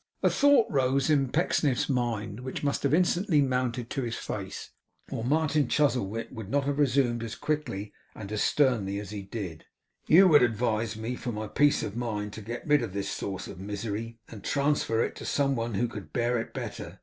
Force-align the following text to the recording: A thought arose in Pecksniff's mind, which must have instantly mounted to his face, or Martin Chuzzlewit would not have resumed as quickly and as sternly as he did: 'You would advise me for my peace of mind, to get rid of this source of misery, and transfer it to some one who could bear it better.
A 0.23 0.31
thought 0.31 0.65
arose 0.71 1.11
in 1.11 1.29
Pecksniff's 1.29 1.87
mind, 1.87 2.39
which 2.39 2.63
must 2.63 2.81
have 2.81 2.91
instantly 2.91 3.39
mounted 3.39 3.91
to 3.91 4.01
his 4.01 4.15
face, 4.15 4.71
or 5.11 5.23
Martin 5.23 5.67
Chuzzlewit 5.67 6.31
would 6.31 6.49
not 6.49 6.63
have 6.63 6.79
resumed 6.79 7.21
as 7.21 7.35
quickly 7.35 7.93
and 8.15 8.31
as 8.31 8.41
sternly 8.41 8.99
as 8.99 9.11
he 9.11 9.21
did: 9.21 9.65
'You 10.07 10.27
would 10.29 10.41
advise 10.41 10.97
me 10.97 11.15
for 11.15 11.31
my 11.31 11.45
peace 11.45 11.83
of 11.83 11.95
mind, 11.95 12.33
to 12.33 12.41
get 12.41 12.65
rid 12.65 12.81
of 12.81 12.93
this 12.93 13.11
source 13.11 13.47
of 13.47 13.59
misery, 13.59 14.17
and 14.27 14.43
transfer 14.43 15.03
it 15.03 15.15
to 15.17 15.23
some 15.25 15.55
one 15.55 15.75
who 15.75 15.87
could 15.87 16.11
bear 16.11 16.39
it 16.41 16.51
better. 16.51 16.97